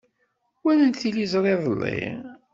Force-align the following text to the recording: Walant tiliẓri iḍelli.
Walant 0.63 0.99
tiliẓri 1.01 1.51
iḍelli. 1.55 1.99